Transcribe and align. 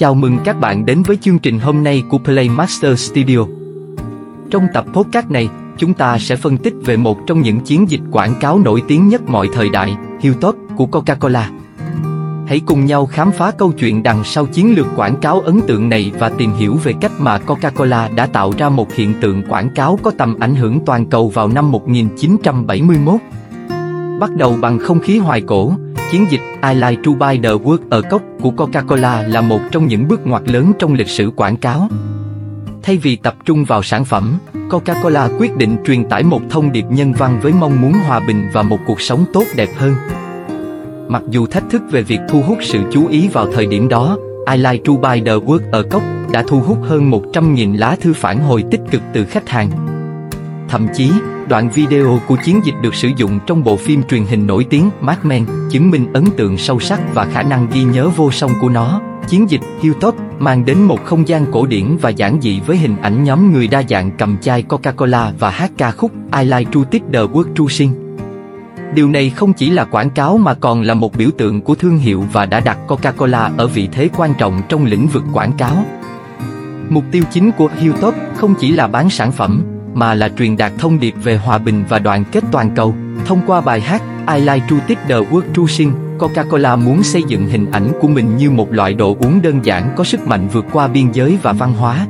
Chào 0.00 0.14
mừng 0.14 0.38
các 0.44 0.60
bạn 0.60 0.86
đến 0.86 1.02
với 1.02 1.16
chương 1.16 1.38
trình 1.38 1.58
hôm 1.58 1.84
nay 1.84 2.02
của 2.08 2.18
Playmaster 2.18 3.00
Studio. 3.00 3.38
Trong 4.50 4.66
tập 4.74 4.84
podcast 4.92 5.30
này, 5.30 5.48
chúng 5.78 5.94
ta 5.94 6.18
sẽ 6.18 6.36
phân 6.36 6.58
tích 6.58 6.74
về 6.84 6.96
một 6.96 7.18
trong 7.26 7.42
những 7.42 7.60
chiến 7.60 7.90
dịch 7.90 8.00
quảng 8.10 8.34
cáo 8.40 8.58
nổi 8.58 8.82
tiếng 8.88 9.08
nhất 9.08 9.22
mọi 9.26 9.48
thời 9.52 9.68
đại, 9.68 9.96
Hilltop 10.20 10.56
của 10.76 10.86
Coca-Cola. 10.86 11.42
Hãy 12.46 12.60
cùng 12.66 12.84
nhau 12.84 13.06
khám 13.06 13.32
phá 13.32 13.50
câu 13.50 13.72
chuyện 13.72 14.02
đằng 14.02 14.24
sau 14.24 14.46
chiến 14.46 14.74
lược 14.76 14.86
quảng 14.96 15.16
cáo 15.16 15.40
ấn 15.40 15.60
tượng 15.66 15.88
này 15.88 16.12
và 16.18 16.28
tìm 16.28 16.52
hiểu 16.52 16.74
về 16.74 16.94
cách 17.00 17.12
mà 17.18 17.38
Coca-Cola 17.38 18.14
đã 18.14 18.26
tạo 18.26 18.52
ra 18.58 18.68
một 18.68 18.94
hiện 18.94 19.14
tượng 19.20 19.42
quảng 19.48 19.70
cáo 19.74 19.98
có 20.02 20.10
tầm 20.18 20.38
ảnh 20.40 20.54
hưởng 20.54 20.80
toàn 20.86 21.06
cầu 21.06 21.28
vào 21.28 21.48
năm 21.48 21.72
1971. 21.72 23.20
Bắt 24.20 24.30
đầu 24.36 24.56
bằng 24.60 24.78
không 24.78 25.00
khí 25.00 25.18
hoài 25.18 25.40
cổ, 25.40 25.72
Chiến 26.10 26.26
dịch 26.30 26.40
I 26.62 26.74
Like 26.74 27.02
to 27.04 27.12
Buy 27.12 27.38
the 27.42 27.50
World 27.50 27.78
ở 27.90 28.02
cốc 28.02 28.22
của 28.40 28.50
Coca-Cola 28.50 29.28
là 29.28 29.40
một 29.40 29.60
trong 29.70 29.86
những 29.86 30.08
bước 30.08 30.26
ngoặt 30.26 30.42
lớn 30.46 30.72
trong 30.78 30.94
lịch 30.94 31.08
sử 31.08 31.30
quảng 31.36 31.56
cáo. 31.56 31.88
Thay 32.82 32.96
vì 32.96 33.16
tập 33.16 33.34
trung 33.44 33.64
vào 33.64 33.82
sản 33.82 34.04
phẩm, 34.04 34.38
Coca-Cola 34.70 35.38
quyết 35.38 35.56
định 35.56 35.76
truyền 35.86 36.08
tải 36.08 36.22
một 36.22 36.40
thông 36.50 36.72
điệp 36.72 36.84
nhân 36.90 37.12
văn 37.12 37.40
với 37.42 37.52
mong 37.52 37.80
muốn 37.80 37.92
hòa 37.92 38.20
bình 38.20 38.48
và 38.52 38.62
một 38.62 38.78
cuộc 38.86 39.00
sống 39.00 39.24
tốt 39.32 39.44
đẹp 39.56 39.68
hơn. 39.76 39.94
Mặc 41.08 41.22
dù 41.30 41.46
thách 41.46 41.64
thức 41.70 41.82
về 41.90 42.02
việc 42.02 42.20
thu 42.28 42.42
hút 42.42 42.58
sự 42.62 42.78
chú 42.92 43.06
ý 43.08 43.28
vào 43.28 43.52
thời 43.52 43.66
điểm 43.66 43.88
đó, 43.88 44.16
I 44.52 44.56
Like 44.56 44.84
to 44.84 44.92
Buy 44.92 45.20
the 45.20 45.36
World 45.36 45.70
ở 45.72 45.82
cốc 45.82 46.02
đã 46.32 46.44
thu 46.48 46.60
hút 46.60 46.78
hơn 46.82 47.10
100.000 47.10 47.78
lá 47.78 47.96
thư 48.00 48.12
phản 48.12 48.40
hồi 48.40 48.64
tích 48.70 48.80
cực 48.90 49.02
từ 49.12 49.24
khách 49.24 49.48
hàng. 49.48 49.70
Thậm 50.68 50.86
chí, 50.94 51.10
đoạn 51.48 51.68
video 51.68 52.20
của 52.26 52.36
chiến 52.44 52.60
dịch 52.64 52.74
được 52.82 52.94
sử 52.94 53.08
dụng 53.16 53.38
trong 53.46 53.64
bộ 53.64 53.76
phim 53.76 54.02
truyền 54.02 54.24
hình 54.24 54.46
nổi 54.46 54.66
tiếng 54.70 54.90
Mad 55.00 55.18
Men, 55.22 55.46
chứng 55.70 55.90
minh 55.90 56.12
ấn 56.12 56.24
tượng 56.36 56.58
sâu 56.58 56.80
sắc 56.80 57.00
và 57.14 57.24
khả 57.24 57.42
năng 57.42 57.66
ghi 57.72 57.84
nhớ 57.84 58.08
vô 58.08 58.30
song 58.30 58.52
của 58.60 58.68
nó. 58.68 59.00
Chiến 59.28 59.50
dịch 59.50 59.60
Hilltop 59.80 60.14
mang 60.38 60.64
đến 60.64 60.78
một 60.82 61.04
không 61.04 61.28
gian 61.28 61.46
cổ 61.52 61.66
điển 61.66 61.96
và 62.00 62.10
giản 62.10 62.38
dị 62.42 62.60
với 62.60 62.76
hình 62.76 62.96
ảnh 63.02 63.24
nhóm 63.24 63.52
người 63.52 63.68
đa 63.68 63.82
dạng 63.88 64.10
cầm 64.18 64.36
chai 64.38 64.62
Coca-Cola 64.62 65.32
và 65.38 65.50
hát 65.50 65.70
ca 65.78 65.90
khúc 65.90 66.12
I 66.38 66.44
Like 66.44 66.70
to 66.74 66.80
Take 66.84 67.04
the 67.12 67.20
World 67.20 67.54
Cruising. 67.54 68.16
Điều 68.94 69.08
này 69.08 69.30
không 69.30 69.52
chỉ 69.52 69.70
là 69.70 69.84
quảng 69.84 70.10
cáo 70.10 70.38
mà 70.38 70.54
còn 70.54 70.82
là 70.82 70.94
một 70.94 71.16
biểu 71.16 71.30
tượng 71.38 71.60
của 71.60 71.74
thương 71.74 71.98
hiệu 71.98 72.24
và 72.32 72.46
đã 72.46 72.60
đặt 72.60 72.78
Coca-Cola 72.88 73.50
ở 73.56 73.66
vị 73.66 73.88
thế 73.92 74.08
quan 74.16 74.34
trọng 74.38 74.62
trong 74.68 74.84
lĩnh 74.84 75.08
vực 75.08 75.24
quảng 75.32 75.52
cáo. 75.52 75.84
Mục 76.90 77.04
tiêu 77.12 77.22
chính 77.32 77.50
của 77.52 77.68
Hilltop 77.78 78.14
không 78.36 78.54
chỉ 78.54 78.72
là 78.72 78.86
bán 78.86 79.10
sản 79.10 79.32
phẩm, 79.32 79.62
mà 79.96 80.14
là 80.14 80.28
truyền 80.38 80.56
đạt 80.56 80.72
thông 80.78 81.00
điệp 81.00 81.14
về 81.22 81.36
hòa 81.36 81.58
bình 81.58 81.84
và 81.88 81.98
đoàn 81.98 82.24
kết 82.32 82.44
toàn 82.52 82.70
cầu. 82.74 82.94
Thông 83.26 83.40
qua 83.46 83.60
bài 83.60 83.80
hát 83.80 84.02
I 84.34 84.40
Like 84.40 84.66
to 84.70 84.76
Take 84.88 85.04
the 85.08 85.14
World 85.14 85.54
Cruising, 85.54 85.92
Coca-Cola 86.18 86.84
muốn 86.84 87.02
xây 87.02 87.22
dựng 87.28 87.46
hình 87.46 87.70
ảnh 87.70 87.92
của 88.00 88.08
mình 88.08 88.36
như 88.36 88.50
một 88.50 88.72
loại 88.72 88.94
đồ 88.94 89.16
uống 89.20 89.42
đơn 89.42 89.64
giản 89.64 89.94
có 89.96 90.04
sức 90.04 90.26
mạnh 90.26 90.48
vượt 90.52 90.64
qua 90.72 90.88
biên 90.88 91.12
giới 91.12 91.38
và 91.42 91.52
văn 91.52 91.72
hóa. 91.72 92.06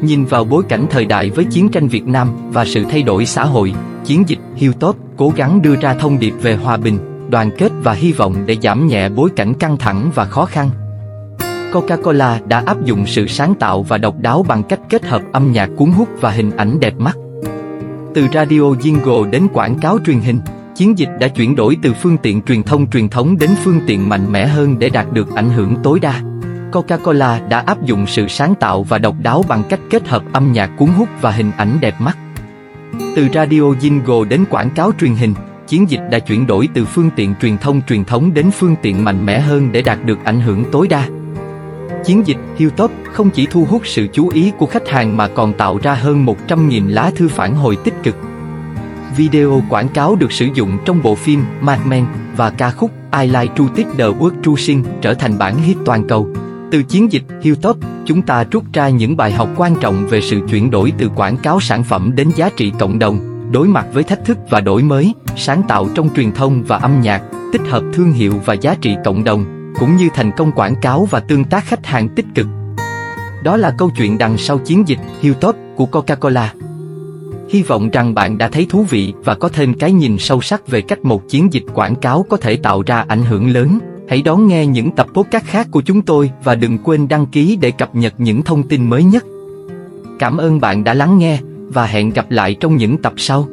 Nhìn 0.00 0.24
vào 0.24 0.44
bối 0.44 0.62
cảnh 0.68 0.86
thời 0.90 1.04
đại 1.04 1.30
với 1.30 1.44
chiến 1.44 1.68
tranh 1.68 1.88
Việt 1.88 2.06
Nam 2.06 2.28
và 2.50 2.64
sự 2.64 2.84
thay 2.90 3.02
đổi 3.02 3.26
xã 3.26 3.44
hội, 3.44 3.74
chiến 4.04 4.24
dịch 4.26 4.38
Hilltop 4.54 4.96
cố 5.16 5.32
gắng 5.36 5.62
đưa 5.62 5.76
ra 5.76 5.94
thông 5.94 6.18
điệp 6.18 6.34
về 6.42 6.56
hòa 6.56 6.76
bình, 6.76 6.98
đoàn 7.30 7.50
kết 7.58 7.72
và 7.82 7.92
hy 7.92 8.12
vọng 8.12 8.34
để 8.46 8.56
giảm 8.62 8.86
nhẹ 8.86 9.08
bối 9.08 9.30
cảnh 9.36 9.54
căng 9.54 9.76
thẳng 9.76 10.10
và 10.14 10.24
khó 10.24 10.44
khăn. 10.44 10.70
Coca-Cola 11.72 12.38
đã 12.48 12.62
áp 12.66 12.84
dụng 12.84 13.06
sự 13.06 13.26
sáng 13.26 13.54
tạo 13.54 13.82
và 13.82 13.98
độc 13.98 14.14
đáo 14.20 14.44
bằng 14.48 14.62
cách 14.62 14.80
kết 14.88 15.04
hợp 15.04 15.22
âm 15.32 15.52
nhạc 15.52 15.70
cuốn 15.76 15.90
hút 15.90 16.08
và 16.20 16.30
hình 16.30 16.50
ảnh 16.56 16.80
đẹp 16.80 16.94
mắt. 16.98 17.16
Từ 18.14 18.26
radio 18.34 18.60
jingle 18.60 19.30
đến 19.30 19.46
quảng 19.52 19.78
cáo 19.78 19.98
truyền 20.06 20.20
hình, 20.20 20.40
chiến 20.74 20.98
dịch 20.98 21.08
đã 21.20 21.28
chuyển 21.28 21.56
đổi 21.56 21.76
từ 21.82 21.92
phương 21.92 22.16
tiện 22.18 22.42
truyền 22.42 22.62
thông 22.62 22.90
truyền 22.90 23.08
thống 23.08 23.38
đến 23.38 23.50
phương 23.64 23.80
tiện 23.86 24.08
mạnh 24.08 24.32
mẽ 24.32 24.46
hơn 24.46 24.78
để 24.78 24.88
đạt 24.88 25.12
được 25.12 25.34
ảnh 25.34 25.50
hưởng 25.50 25.76
tối 25.82 26.00
đa. 26.00 26.22
Coca-Cola 26.72 27.48
đã 27.48 27.58
áp 27.58 27.84
dụng 27.84 28.06
sự 28.06 28.28
sáng 28.28 28.54
tạo 28.54 28.82
và 28.82 28.98
độc 28.98 29.14
đáo 29.22 29.44
bằng 29.48 29.62
cách 29.68 29.80
kết 29.90 30.08
hợp 30.08 30.22
âm 30.32 30.52
nhạc 30.52 30.70
cuốn 30.76 30.88
hút 30.88 31.08
và 31.20 31.30
hình 31.30 31.50
ảnh 31.56 31.78
đẹp 31.80 32.00
mắt. 32.00 32.18
Từ 33.16 33.28
radio 33.34 33.60
jingle 33.60 34.24
đến 34.24 34.44
quảng 34.50 34.70
cáo 34.70 34.92
truyền 35.00 35.14
hình, 35.14 35.34
chiến 35.66 35.90
dịch 35.90 36.00
đã 36.10 36.18
chuyển 36.18 36.46
đổi 36.46 36.68
từ 36.74 36.84
phương 36.84 37.10
tiện 37.16 37.34
truyền 37.42 37.58
thông 37.58 37.80
truyền 37.82 38.04
thống 38.04 38.34
đến 38.34 38.50
phương 38.50 38.76
tiện 38.82 39.04
mạnh 39.04 39.26
mẽ 39.26 39.40
hơn 39.40 39.72
để 39.72 39.82
đạt 39.82 40.04
được 40.04 40.18
ảnh 40.24 40.40
hưởng 40.40 40.64
tối 40.72 40.88
đa. 40.88 41.08
Chiến 42.06 42.26
dịch 42.26 42.36
Hilltop 42.56 42.90
không 43.12 43.30
chỉ 43.30 43.46
thu 43.50 43.64
hút 43.64 43.82
sự 43.84 44.06
chú 44.12 44.28
ý 44.28 44.52
của 44.58 44.66
khách 44.66 44.88
hàng 44.88 45.16
mà 45.16 45.28
còn 45.28 45.52
tạo 45.52 45.78
ra 45.82 45.94
hơn 45.94 46.26
100.000 46.26 46.88
lá 46.88 47.10
thư 47.16 47.28
phản 47.28 47.54
hồi 47.54 47.76
tích 47.84 47.94
cực. 48.02 48.16
Video 49.16 49.62
quảng 49.70 49.88
cáo 49.88 50.16
được 50.16 50.32
sử 50.32 50.48
dụng 50.54 50.78
trong 50.84 51.02
bộ 51.02 51.14
phim 51.14 51.44
Mad 51.60 51.80
Men 51.86 52.06
và 52.36 52.50
ca 52.50 52.70
khúc 52.70 52.90
I 53.20 53.26
Like 53.26 53.54
to 53.56 53.64
Take 53.76 53.90
the 53.98 54.04
World 54.04 54.42
Cruising 54.42 54.84
trở 55.02 55.14
thành 55.14 55.38
bản 55.38 55.56
hit 55.56 55.76
toàn 55.84 56.08
cầu. 56.08 56.28
Từ 56.70 56.82
chiến 56.82 57.12
dịch 57.12 57.22
Hilltop, 57.42 57.76
chúng 58.04 58.22
ta 58.22 58.44
rút 58.50 58.64
ra 58.72 58.88
những 58.88 59.16
bài 59.16 59.32
học 59.32 59.48
quan 59.56 59.76
trọng 59.80 60.06
về 60.06 60.20
sự 60.20 60.40
chuyển 60.50 60.70
đổi 60.70 60.92
từ 60.98 61.10
quảng 61.16 61.36
cáo 61.36 61.60
sản 61.60 61.84
phẩm 61.84 62.12
đến 62.14 62.30
giá 62.36 62.50
trị 62.56 62.72
cộng 62.78 62.98
đồng, 62.98 63.50
đối 63.52 63.68
mặt 63.68 63.86
với 63.92 64.02
thách 64.02 64.24
thức 64.24 64.38
và 64.50 64.60
đổi 64.60 64.82
mới, 64.82 65.14
sáng 65.36 65.62
tạo 65.68 65.88
trong 65.94 66.08
truyền 66.16 66.32
thông 66.32 66.62
và 66.62 66.76
âm 66.76 67.00
nhạc, 67.00 67.22
tích 67.52 67.62
hợp 67.68 67.82
thương 67.92 68.12
hiệu 68.12 68.34
và 68.44 68.54
giá 68.54 68.74
trị 68.80 68.96
cộng 69.04 69.24
đồng 69.24 69.55
cũng 69.78 69.96
như 69.96 70.08
thành 70.14 70.30
công 70.36 70.52
quảng 70.52 70.74
cáo 70.76 71.04
và 71.10 71.20
tương 71.20 71.44
tác 71.44 71.64
khách 71.64 71.86
hàng 71.86 72.08
tích 72.08 72.26
cực. 72.34 72.46
Đó 73.42 73.56
là 73.56 73.74
câu 73.78 73.90
chuyện 73.96 74.18
đằng 74.18 74.38
sau 74.38 74.58
chiến 74.58 74.88
dịch 74.88 74.98
Hilltop 75.20 75.56
của 75.76 75.86
Coca-Cola. 75.92 76.46
Hy 77.50 77.62
vọng 77.62 77.90
rằng 77.90 78.14
bạn 78.14 78.38
đã 78.38 78.48
thấy 78.48 78.66
thú 78.70 78.82
vị 78.90 79.14
và 79.24 79.34
có 79.34 79.48
thêm 79.48 79.74
cái 79.74 79.92
nhìn 79.92 80.18
sâu 80.18 80.40
sắc 80.40 80.68
về 80.68 80.80
cách 80.80 81.04
một 81.04 81.28
chiến 81.28 81.52
dịch 81.52 81.64
quảng 81.74 81.96
cáo 81.96 82.22
có 82.28 82.36
thể 82.36 82.56
tạo 82.56 82.82
ra 82.86 83.04
ảnh 83.08 83.24
hưởng 83.24 83.50
lớn. 83.50 83.78
Hãy 84.08 84.22
đón 84.22 84.46
nghe 84.46 84.66
những 84.66 84.90
tập 84.90 85.06
podcast 85.14 85.44
khác 85.44 85.68
của 85.70 85.82
chúng 85.82 86.02
tôi 86.02 86.30
và 86.44 86.54
đừng 86.54 86.78
quên 86.78 87.08
đăng 87.08 87.26
ký 87.26 87.56
để 87.56 87.70
cập 87.70 87.94
nhật 87.94 88.14
những 88.18 88.42
thông 88.42 88.62
tin 88.62 88.90
mới 88.90 89.04
nhất. 89.04 89.24
Cảm 90.18 90.36
ơn 90.36 90.60
bạn 90.60 90.84
đã 90.84 90.94
lắng 90.94 91.18
nghe 91.18 91.38
và 91.68 91.86
hẹn 91.86 92.10
gặp 92.10 92.30
lại 92.30 92.56
trong 92.60 92.76
những 92.76 93.02
tập 93.02 93.12
sau. 93.16 93.48